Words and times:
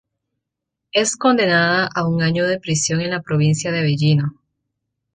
Es 0.93 1.15
condenada 1.15 1.85
a 1.85 2.07
un 2.07 2.23
año 2.23 2.47
de 2.47 2.59
prisión 2.59 3.01
en 3.01 3.11
la 3.11 3.21
provincia 3.21 3.71
de 3.71 3.81
Avellino. 3.81 4.33